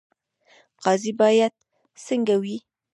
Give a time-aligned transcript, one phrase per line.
[0.83, 1.53] قاضي باید
[2.05, 2.57] څنګه وي؟